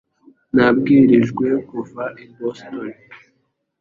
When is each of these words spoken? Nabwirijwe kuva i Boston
Nabwirijwe 0.55 1.47
kuva 1.69 2.03
i 2.23 2.25
Boston 2.35 2.87